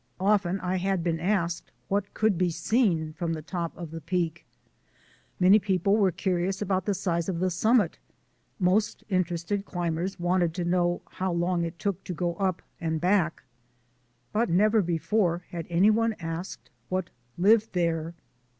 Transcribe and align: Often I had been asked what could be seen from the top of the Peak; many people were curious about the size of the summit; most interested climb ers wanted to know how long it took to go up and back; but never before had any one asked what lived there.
Often 0.19 0.59
I 0.61 0.77
had 0.77 1.03
been 1.03 1.19
asked 1.19 1.69
what 1.87 2.15
could 2.15 2.35
be 2.35 2.49
seen 2.49 3.13
from 3.13 3.33
the 3.33 3.43
top 3.43 3.77
of 3.77 3.91
the 3.91 4.01
Peak; 4.01 4.47
many 5.39 5.59
people 5.59 5.95
were 5.95 6.11
curious 6.11 6.59
about 6.59 6.85
the 6.87 6.95
size 6.95 7.29
of 7.29 7.37
the 7.39 7.51
summit; 7.51 7.99
most 8.57 9.03
interested 9.09 9.63
climb 9.63 9.99
ers 9.99 10.19
wanted 10.19 10.55
to 10.55 10.65
know 10.65 11.03
how 11.05 11.31
long 11.31 11.61
it 11.63 11.77
took 11.77 12.03
to 12.05 12.15
go 12.15 12.33
up 12.37 12.63
and 12.79 12.99
back; 12.99 13.43
but 14.33 14.49
never 14.49 14.81
before 14.81 15.43
had 15.51 15.67
any 15.69 15.91
one 15.91 16.13
asked 16.13 16.71
what 16.89 17.11
lived 17.37 17.73
there. 17.73 18.15